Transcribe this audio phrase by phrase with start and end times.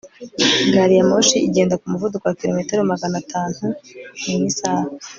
[0.73, 3.65] gari ya moshi igenda ku muvuduko wa kilometero magana tantu
[4.27, 4.85] mu isaha